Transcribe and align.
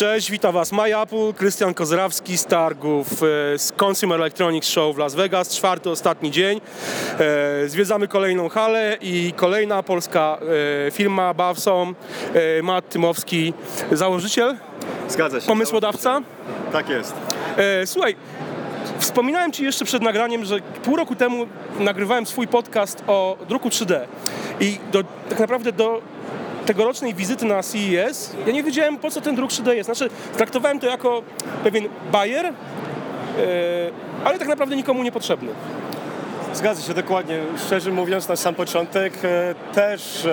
Cześć, 0.00 0.30
witam 0.30 0.52
Was 0.52 0.72
MyApple, 0.72 1.32
Krystian 1.36 1.74
Kozrawski 1.74 2.38
z 2.38 2.46
targów 2.46 3.06
e, 3.12 3.58
z 3.58 3.72
Consumer 3.82 4.20
Electronics 4.20 4.68
Show 4.68 4.96
w 4.96 4.98
Las 4.98 5.14
Vegas, 5.14 5.56
czwarty, 5.56 5.90
ostatni 5.90 6.30
dzień. 6.30 6.60
E, 7.64 7.68
Zwiedzamy 7.68 8.08
kolejną 8.08 8.48
halę 8.48 8.96
i 9.00 9.32
kolejna 9.36 9.82
polska 9.82 10.38
e, 10.86 10.90
firma 10.90 11.34
Bawsom, 11.34 11.94
Matt 12.62 12.88
Tymowski, 12.88 13.54
założyciel, 13.92 14.56
Zgadza 15.08 15.40
się. 15.40 15.46
pomysłodawca. 15.46 16.20
Tak 16.72 16.88
jest. 16.88 17.14
Słuchaj, 17.84 18.16
wspominałem 18.98 19.52
Ci 19.52 19.64
jeszcze 19.64 19.84
przed 19.84 20.02
nagraniem, 20.02 20.44
że 20.44 20.56
pół 20.84 20.96
roku 20.96 21.14
temu 21.14 21.46
nagrywałem 21.78 22.26
swój 22.26 22.48
podcast 22.48 23.02
o 23.06 23.36
druku 23.48 23.68
3D 23.68 24.00
i 24.60 24.78
do, 24.92 25.04
tak 25.28 25.38
naprawdę 25.40 25.72
do 25.72 26.00
tegorocznej 26.70 27.14
wizyty 27.14 27.46
na 27.46 27.62
CES 27.62 28.36
ja 28.46 28.52
nie 28.52 28.62
wiedziałem 28.62 28.98
po 28.98 29.10
co 29.10 29.20
ten 29.20 29.36
druk 29.36 29.50
3D 29.50 29.70
jest. 29.70 29.86
Znaczy 29.86 30.10
traktowałem 30.36 30.80
to 30.80 30.86
jako 30.86 31.22
pewien 31.64 31.88
bajer, 32.12 32.46
e, 32.46 32.52
ale 34.24 34.38
tak 34.38 34.48
naprawdę 34.48 34.76
nikomu 34.76 35.02
niepotrzebny. 35.02 35.48
Zgadza 36.54 36.82
się 36.82 36.94
dokładnie. 36.94 37.38
Szczerze 37.66 37.90
mówiąc, 37.90 38.28
na 38.28 38.36
sam 38.36 38.54
początek 38.54 39.12
e, 39.24 39.54
też 39.74 40.16
e, 40.16 40.28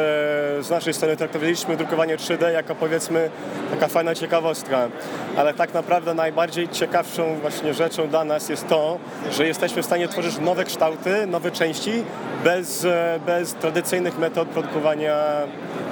z 0.64 0.70
naszej 0.70 0.94
strony 0.94 1.18
traktowaliśmy 1.18 1.78
drukowanie 1.78 2.18
3D 2.18 2.52
jako 2.54 2.76
powiedzmy 2.76 3.30
taka 3.72 3.88
fajna 3.88 4.16
ciekawostka. 4.16 4.90
Ale 5.38 5.54
tak 5.54 5.74
naprawdę 5.74 6.14
najbardziej 6.14 6.70
ciekawszą 6.70 7.36
właśnie 7.42 7.74
rzeczą 7.74 8.08
dla 8.08 8.24
nas 8.24 8.50
jest 8.50 8.68
to, 8.68 8.98
że 9.32 9.48
jesteśmy 9.48 9.82
w 9.82 9.86
stanie 9.86 10.08
tworzyć 10.08 10.40
nowe 10.40 10.64
kształty, 10.66 11.28
nowe 11.28 11.52
części 11.52 11.92
bez, 12.44 12.86
e, 12.86 13.20
bez 13.26 13.54
tradycyjnych 13.54 14.20
metod 14.20 14.48
produkowania 14.48 15.16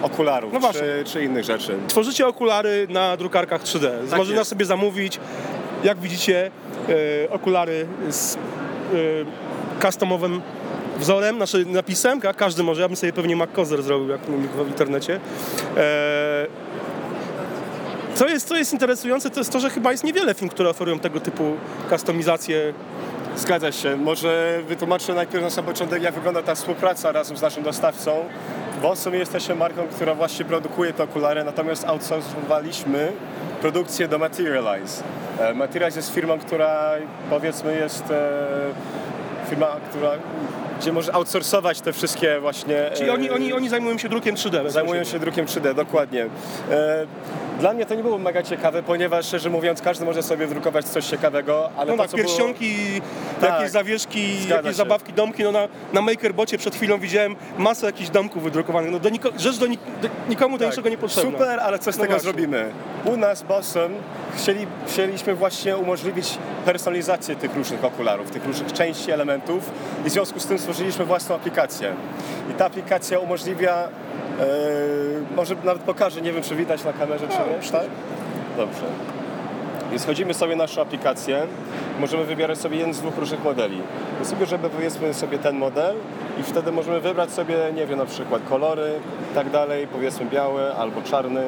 okularów 0.02 0.54
No 0.54 0.74
czy, 0.74 1.04
czy 1.06 1.24
innych 1.24 1.44
rzeczy. 1.44 1.78
Tworzycie 1.88 2.28
okulary 2.28 2.88
na 2.90 3.18
drukarkach 3.18 3.64
3D. 3.64 4.10
Tak 4.10 4.18
Można 4.18 4.36
jest. 4.36 4.50
sobie 4.50 4.66
zamówić, 4.66 5.20
jak 5.84 6.00
widzicie, 6.00 6.52
okulary 7.30 7.88
z 8.10 8.38
customowym 9.82 10.42
wzorem, 10.98 11.36
znaczy 11.36 11.66
napisem, 11.66 12.22
ka- 12.22 12.34
każdy 12.34 12.64
może, 12.64 12.82
ja 12.82 12.88
bym 12.88 12.98
sobie 12.98 13.14
pewnie 13.14 13.36
MacCozer 13.36 13.84
zrobił, 13.84 14.10
jak 14.10 14.22
w 14.66 14.68
internecie. 14.68 15.20
E, 15.78 16.48
co 18.16 18.28
jest, 18.28 18.48
co 18.48 18.56
jest 18.58 18.74
interesujące, 18.74 19.30
to 19.30 19.40
jest 19.40 19.52
to, 19.52 19.60
że 19.60 19.70
chyba 19.70 19.92
jest 19.92 20.04
niewiele 20.04 20.34
firm, 20.34 20.50
które 20.50 20.70
oferują 20.70 21.00
tego 21.00 21.20
typu 21.20 21.44
kustomizację. 21.90 22.74
Zgadza 23.38 23.72
się. 23.72 23.96
Może 23.98 24.60
wytłumaczę 24.68 25.14
najpierw 25.14 25.44
na 25.44 25.50
sam 25.50 25.66
początek, 25.66 26.04
jak 26.04 26.14
wygląda 26.14 26.44
ta 26.44 26.56
współpraca 26.56 27.12
razem 27.12 27.38
z 27.38 27.42
naszym 27.42 27.64
dostawcą. 27.64 28.26
Bo 28.82 28.96
w 28.96 29.00
sumie 29.00 29.20
jesteśmy 29.20 29.56
marką, 29.56 29.88
która 29.88 30.14
właśnie 30.14 30.46
produkuje 30.46 30.94
te 30.94 31.04
okulary, 31.04 31.44
natomiast 31.44 31.86
outsourcowaliśmy 31.86 33.12
produkcję 33.62 34.08
do 34.08 34.18
Materialize. 34.18 35.04
E, 35.40 35.54
Materialize 35.54 36.00
jest 36.00 36.14
firmą, 36.14 36.40
która 36.40 36.92
powiedzmy 37.30 37.76
jest 37.76 38.04
e, 38.12 38.38
firma, 39.46 39.76
która, 39.90 40.12
gdzie 40.80 40.92
może 40.92 41.14
outsourcować 41.14 41.82
te 41.82 41.94
wszystkie 41.94 42.40
właśnie... 42.40 42.92
Czyli 42.94 43.10
e, 43.10 43.14
oni, 43.14 43.30
oni, 43.30 43.54
oni 43.54 43.70
zajmują 43.70 43.98
się 43.98 44.10
drukiem 44.10 44.36
3D. 44.36 44.70
Zajmują 44.70 45.04
się 45.04 45.20
drukiem 45.20 45.46
3D, 45.46 45.74
dokładnie. 45.74 46.30
Dla 47.60 47.74
mnie 47.74 47.86
to 47.86 47.96
nie 47.96 48.04
było 48.04 48.18
mega 48.18 48.44
ciekawe, 48.44 48.84
ponieważ 48.84 49.26
szczerze 49.26 49.50
mówiąc 49.50 49.82
każdy 49.82 50.06
może 50.06 50.24
sobie 50.24 50.48
drukować 50.48 50.86
coś 50.86 51.06
ciekawego, 51.06 51.70
ale 51.78 51.92
No 51.92 51.98
to 51.98 52.04
tak, 52.04 52.12
co 52.12 52.18
było... 52.18 52.28
pierścionki, 52.28 52.76
Tak. 53.42 53.50
jakieś 53.50 53.70
zawieszki, 53.72 54.48
jakieś 54.50 54.72
się. 54.72 54.74
zabawki, 54.74 55.14
domki. 55.14 55.44
No 55.44 55.52
na, 55.52 55.68
na 55.94 56.02
MakerBocie 56.02 56.58
przed 56.58 56.76
chwilą 56.76 56.98
widziałem 57.00 57.36
masę 57.58 57.86
jakichś 57.86 58.10
domków 58.10 58.44
wydrukowanych. 58.44 58.92
No 58.92 59.00
do 59.00 59.10
niko, 59.10 59.30
rzecz 59.38 59.58
do, 59.58 59.68
nik, 59.68 59.80
do 60.02 60.08
nikomu 60.30 60.58
do 60.58 60.66
Tak. 60.66 60.72
niczego 60.74 60.90
nie 60.90 60.98
potrzebna. 60.98 61.32
Super, 61.32 61.60
ale 61.60 61.80
co 61.80 61.92
z 61.92 61.96
No 61.98 62.02
tego 62.02 62.14
właśnie. 62.14 62.32
zrobimy? 62.32 62.72
U 63.06 63.18
nas 63.18 63.44
Bossem 63.44 63.94
chcieli, 64.38 64.68
chcieliśmy 64.88 65.36
właśnie 65.36 65.78
umożliwić 65.78 66.38
personalizację 66.66 67.36
tych 67.36 67.56
różnych 67.56 67.84
okularów, 67.86 68.32
tych 68.32 68.46
różnych 68.46 68.74
części, 68.74 69.12
elementów 69.12 69.72
i 70.06 70.10
w 70.10 70.14
związku 70.14 70.40
z 70.40 70.46
tym 70.46 70.60
stworzyliśmy 70.60 71.06
własną 71.06 71.36
aplikację. 71.36 71.94
I 72.52 72.54
ta 72.54 72.66
aplikacja 72.66 73.20
umożliwia, 73.20 73.88
e, 74.40 75.36
może 75.36 75.56
nawet 75.64 75.84
pokażę, 75.84 76.22
nie 76.22 76.34
wiem 76.34 76.44
czy 76.44 76.56
widać 76.56 76.84
na 76.84 76.94
kamerze, 76.94 77.28
czy 77.28 77.38
nie, 77.38 77.72
tak? 77.72 77.88
Dobrze. 78.58 78.86
Więc 79.92 80.06
chodzimy 80.06 80.34
sobie 80.34 80.56
naszą 80.56 80.82
aplikację, 80.82 81.48
możemy 82.00 82.26
wybierać 82.26 82.58
sobie 82.58 82.78
jeden 82.78 82.94
z 82.94 83.00
dwóch 83.00 83.18
różnych 83.18 83.44
modeli. 83.44 83.82
Więc 84.16 84.32
wybierzemy 84.32 84.70
powiedzmy 84.70 85.14
sobie 85.14 85.38
ten 85.38 85.58
model 85.58 85.96
i 86.40 86.44
wtedy 86.44 86.72
możemy 86.72 87.00
wybrać 87.00 87.32
sobie, 87.32 87.56
nie 87.76 87.86
wiem, 87.86 88.00
na 88.00 88.06
przykład 88.06 88.42
kolory 88.50 88.92
i 89.32 89.36
tak 89.36 89.50
dalej, 89.50 89.88
powiedzmy 89.88 90.26
biały 90.26 90.74
albo 90.74 91.02
czarny. 91.02 91.44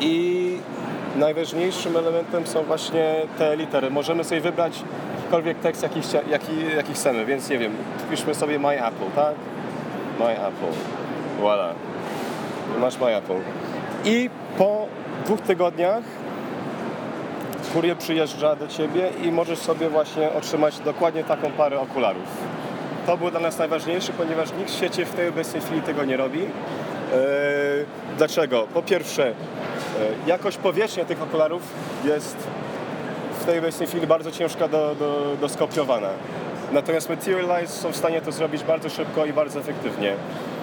I 0.00 0.56
najważniejszym 1.16 1.96
elementem 1.96 2.46
są 2.46 2.62
właśnie 2.62 3.14
te 3.38 3.56
litery. 3.56 3.90
Możemy 3.90 4.24
sobie 4.24 4.40
wybrać 4.40 4.82
jakikolwiek 5.16 5.58
tekst, 5.58 5.82
jaki, 5.82 6.00
jaki, 6.30 6.52
jaki 6.76 6.92
chcemy, 6.92 7.24
więc 7.24 7.50
nie 7.50 7.58
wiem, 7.58 7.72
wpiszmy 7.98 8.34
sobie 8.34 8.58
My 8.58 8.86
Apple, 8.86 9.10
tak? 9.16 9.34
My 10.22 10.32
Apple. 10.32 10.72
Voilà. 11.40 11.74
Masz 12.80 12.98
My 12.98 13.16
Apple. 13.16 13.40
I 14.04 14.30
po 14.58 14.86
dwóch 15.24 15.40
tygodniach 15.40 16.02
kurier 17.72 17.96
przyjeżdża 17.96 18.56
do 18.56 18.68
Ciebie 18.68 19.10
i 19.22 19.32
możesz 19.32 19.58
sobie 19.58 19.88
właśnie 19.88 20.32
otrzymać 20.32 20.78
dokładnie 20.78 21.24
taką 21.24 21.50
parę 21.50 21.80
okularów. 21.80 22.22
To 23.06 23.16
było 23.16 23.30
dla 23.30 23.40
nas 23.40 23.58
najważniejsze, 23.58 24.12
ponieważ 24.12 24.48
nikt 24.58 24.70
w 24.70 24.74
świecie 24.74 25.06
w 25.06 25.10
tej 25.10 25.28
obecnej 25.28 25.62
chwili 25.62 25.82
tego 25.82 26.04
nie 26.04 26.16
robi. 26.16 26.40
Eee, 26.40 26.48
dlaczego? 28.18 28.66
Po 28.74 28.82
pierwsze, 28.82 29.26
e, 29.28 29.32
jakość 30.26 30.56
powierzchnia 30.56 31.04
tych 31.04 31.22
okularów 31.22 31.62
jest 32.04 32.36
w 33.40 33.44
tej 33.44 33.58
obecnej 33.58 33.88
chwili 33.88 34.06
bardzo 34.06 34.32
ciężka 34.32 34.68
do, 34.68 34.94
do, 34.94 35.36
do 35.40 35.48
skopiowania. 35.48 36.08
Natomiast 36.72 37.08
Materialize 37.08 37.72
są 37.72 37.92
w 37.92 37.96
stanie 37.96 38.20
to 38.20 38.32
zrobić 38.32 38.64
bardzo 38.64 38.90
szybko 38.90 39.26
i 39.26 39.32
bardzo 39.32 39.60
efektywnie. 39.60 40.14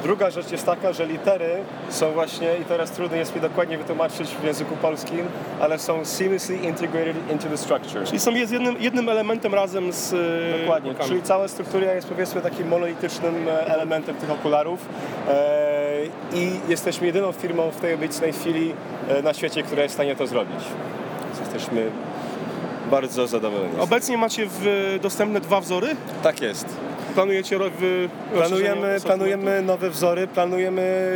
Druga 0.04 0.30
rzecz 0.32 0.52
jest 0.52 0.66
taka, 0.66 0.94
że 0.94 1.06
litery 1.06 1.50
są 1.90 2.12
właśnie, 2.12 2.48
i 2.62 2.66
teraz 2.66 2.92
trudno 2.92 3.18
jest 3.18 3.36
mi 3.36 3.42
dokładnie 3.42 3.78
wytłumaczyć 3.78 4.30
w 4.30 4.44
języku 4.44 4.76
polskim, 4.76 5.26
ale 5.60 5.80
są 5.80 6.06
seamlessly 6.06 6.56
integrated 6.58 7.32
into 7.32 7.50
the 7.50 7.58
structure. 7.58 8.04
Czyli 8.06 8.20
są 8.20 8.32
jest 8.32 8.52
jednym, 8.54 8.76
jednym 8.80 9.10
elementem 9.10 9.54
razem 9.54 9.94
z 9.94 10.14
e, 10.14 10.60
Dokładnie, 10.60 10.90
blokami. 10.92 11.10
czyli 11.10 11.22
cała 11.24 11.48
struktura 11.48 11.94
jest 11.94 12.08
powiedzmy 12.08 12.42
takim 12.42 12.68
monolitycznym 12.68 13.48
e, 13.48 13.68
elementem 13.68 14.16
tych 14.16 14.32
okularów 14.32 14.80
e, 15.30 16.06
i 16.34 16.52
jesteśmy 16.70 17.08
jedyną 17.08 17.32
firmą 17.32 17.72
w 17.72 17.82
tej 17.82 17.94
obecnej 17.94 18.34
chwili 18.34 18.74
e, 19.10 19.22
na 19.22 19.34
świecie, 19.34 19.64
która 19.64 19.84
jest 19.84 19.94
w 19.94 19.98
stanie 19.98 20.16
to 20.16 20.28
zrobić. 20.28 20.60
Jesteśmy 21.40 21.90
bardzo 22.92 23.28
zadowoleni. 23.28 23.80
Obecnie 23.80 24.18
macie 24.18 24.48
w, 24.50 24.98
dostępne 25.02 25.42
dwa 25.42 25.62
wzory. 25.62 25.88
Tak 26.24 26.42
jest. 26.42 26.66
Planujecie 27.16 27.58
ro- 27.58 27.70
w, 27.80 28.08
rozszerzenie 28.34 28.70
Planujemy, 28.70 29.00
planujemy 29.02 29.62
nowe 29.62 29.90
wzory, 29.90 30.28
planujemy 30.28 31.14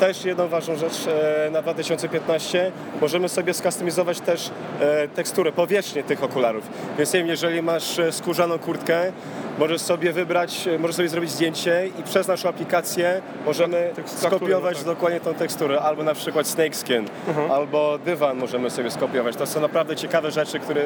też 0.00 0.24
jedną 0.24 0.48
ważną 0.48 0.76
rzecz 0.76 1.06
e, 1.46 1.50
na 1.50 1.62
2015. 1.62 2.72
Możemy 3.00 3.28
sobie 3.28 3.54
skustomizować 3.54 4.20
też 4.20 4.50
e, 4.80 5.08
teksturę, 5.08 5.52
powierzchnię 5.52 6.02
tych 6.02 6.24
okularów. 6.24 6.64
Więc 6.98 7.12
nie 7.12 7.18
wiem, 7.20 7.28
jeżeli 7.28 7.62
masz 7.62 7.98
e, 7.98 8.12
skórzaną 8.12 8.58
kurtkę, 8.58 9.12
możesz 9.58 9.80
sobie 9.80 10.12
wybrać, 10.12 10.68
e, 10.68 10.78
możesz 10.78 10.96
sobie 10.96 11.08
zrobić 11.08 11.30
zdjęcie 11.30 11.88
i 12.00 12.02
przez 12.02 12.28
naszą 12.28 12.48
aplikację 12.48 13.22
możemy 13.46 13.90
Tekst- 13.96 14.26
skopiować 14.26 14.76
tak. 14.76 14.86
dokładnie 14.86 15.20
tą 15.20 15.34
teksturę. 15.34 15.80
Albo 15.80 16.02
na 16.02 16.14
przykład 16.14 16.46
snakeskin, 16.46 17.04
albo 17.50 17.98
dywan 17.98 18.36
możemy 18.36 18.70
sobie 18.70 18.90
skopiować. 18.90 19.36
To 19.36 19.46
są 19.46 19.60
naprawdę 19.60 19.96
ciekawe 19.96 20.30
rzeczy, 20.30 20.58
które 20.60 20.82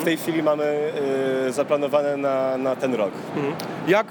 w 0.00 0.04
tej 0.04 0.16
chwili 0.16 0.42
mamy 0.42 0.92
e, 1.48 1.52
zaplanowane 1.52 2.16
na, 2.16 2.56
na 2.56 2.76
ten 2.76 2.94
rok. 2.94 3.10
Jak 3.88 4.06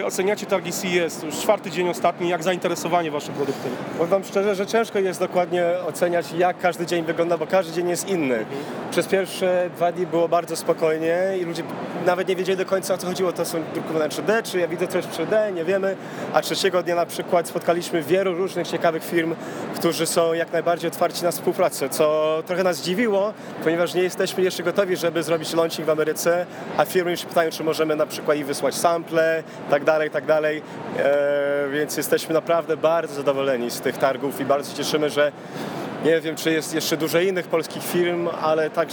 e, 0.00 0.06
oceniacie 0.06 0.46
targi 0.46 0.72
CES? 0.72 1.22
Już 1.22 1.34
czwarty 1.34 1.70
dzień 1.70 1.88
ostatni. 1.88 2.28
Jak 2.28 2.42
zainteresowanie 2.42 3.10
waszym 3.10 3.34
produktem? 3.34 3.72
Powiem 3.92 4.10
Wam 4.10 4.24
szczerze, 4.24 4.54
że 4.54 4.66
ciężko 4.66 4.98
jest 4.98 5.20
dokładnie 5.20 5.64
oceniać, 5.88 6.32
jak 6.32 6.58
każdy 6.58 6.86
dzień 6.86 7.04
wygląda, 7.04 7.38
bo 7.38 7.46
każdy 7.46 7.72
dzień 7.72 7.88
jest 7.88 8.08
inny. 8.08 8.44
Przez 8.90 9.06
pierwsze 9.06 9.70
dwa 9.76 9.92
dni 9.92 10.06
było 10.06 10.28
bardzo 10.28 10.56
spokojnie 10.56 11.16
i 11.40 11.44
ludzie 11.44 11.62
nawet 12.06 12.28
nie 12.28 12.36
wiedzieli 12.36 12.58
do 12.58 12.66
końca 12.66 12.94
o 12.94 12.98
co 12.98 13.06
chodziło. 13.06 13.32
To 13.32 13.44
są 13.46 13.58
drukowane 13.74 14.08
3D, 14.08 14.42
czy 14.42 14.58
ja 14.58 14.68
widzę 14.68 14.86
coś 14.86 15.04
w 15.04 15.18
3D, 15.18 15.54
nie 15.54 15.64
wiemy. 15.64 15.96
A 16.32 16.40
trzeciego 16.40 16.82
dnia 16.82 16.94
na 16.94 17.06
przykład 17.06 17.48
spotkaliśmy 17.48 18.02
wielu 18.02 18.34
różnych 18.34 18.68
ciekawych 18.68 19.04
firm, 19.04 19.34
którzy 19.74 20.06
są 20.06 20.32
jak 20.32 20.52
najbardziej 20.52 20.90
otwarci 20.90 21.24
na 21.24 21.30
współpracę, 21.30 21.88
co 21.88 22.36
trochę 22.46 22.62
nas 22.62 22.82
dziwiło, 22.82 23.32
ponieważ 23.64 23.94
nie 23.94 24.02
jesteśmy 24.02 24.42
jeszcze 24.42 24.62
gotowi, 24.62 24.96
żeby 24.96 25.22
zrobić 25.22 25.54
launching 25.54 25.86
w 25.86 25.90
Ameryce, 25.90 26.46
a 26.76 26.84
firmy 26.84 27.10
już 27.10 27.22
pytają, 27.22 27.50
czy 27.50 27.64
możemy 27.64 27.96
na 27.96 28.06
przykład 28.06 28.38
im 28.38 28.46
wysłać 28.46 28.74
sample, 28.74 29.42
tak 29.70 29.84
dalej, 29.84 30.10
tak 30.10 30.26
dalej. 30.26 30.62
E, 30.98 31.68
więc 31.72 31.96
jesteśmy 31.96 32.34
naprawdę 32.34 32.76
bardzo 32.76 33.14
zadowoleni 33.14 33.70
z 33.70 33.80
tych 33.80 33.98
targów 33.98 34.40
i 34.40 34.44
bardzo 34.44 34.70
się 34.70 34.76
cieszymy, 34.76 35.10
że 35.10 35.32
nie 36.04 36.20
wiem, 36.20 36.36
czy 36.36 36.52
jest 36.52 36.74
jeszcze 36.74 36.96
dużo 36.96 37.20
innych 37.20 37.46
polskich 37.46 37.82
firm, 37.82 38.28
ale 38.42 38.70
tak 38.70 38.88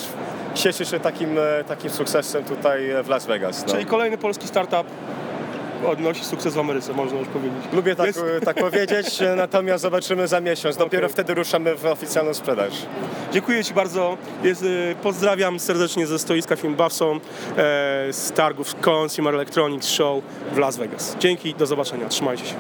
cieszę 0.54 0.86
się 0.86 1.00
takim, 1.00 1.38
e, 1.38 1.64
takim 1.64 1.90
sukcesem 1.90 2.44
tutaj 2.44 2.82
w 3.04 3.10
Las 3.10 3.26
Vegas. 3.26 3.66
No. 3.68 3.74
Czyli 3.74 3.86
kolejny 3.86 4.18
polski 4.18 4.48
startup 4.48 4.88
odnosi 5.88 6.26
sukces 6.26 6.54
w 6.54 6.60
Ameryce, 6.60 6.94
można 6.94 7.20
już 7.20 7.28
powiedzieć. 7.28 7.64
Lubię 7.74 7.96
tak, 7.96 8.08
Jest- 8.08 8.22
tak 8.46 8.58
powiedzieć, 8.58 9.20
natomiast 9.36 9.82
zobaczymy 9.82 10.28
za 10.28 10.42
miesiąc. 10.42 10.78
Dopiero 10.78 11.06
Okej. 11.06 11.14
wtedy 11.14 11.34
ruszamy 11.34 11.76
w 11.76 11.86
oficjalną 11.86 12.34
sprzedaż. 12.34 12.74
Dziękuję 13.32 13.64
Ci 13.64 13.74
bardzo. 13.74 14.18
Jest, 14.44 14.64
y, 14.64 14.96
pozdrawiam 15.04 15.60
serdecznie 15.60 16.08
ze 16.08 16.20
stoiska 16.20 16.56
Film 16.56 16.76
Buffson, 16.76 17.18
e, 17.18 17.20
z 18.12 18.32
targów 18.32 18.76
Consumer 18.88 19.34
Electronics 19.36 19.88
Show 19.88 20.24
w 20.52 20.58
Las 20.58 20.78
Vegas. 20.78 21.16
Dzięki, 21.20 21.54
do 21.56 21.66
zobaczenia. 21.66 22.10
Trzymajcie 22.10 22.46
się. 22.46 22.56